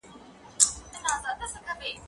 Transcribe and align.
ايا 0.03 1.15
ته 1.39 1.45
زده 1.51 1.59
کړه 1.65 1.73
کوې، 1.79 1.91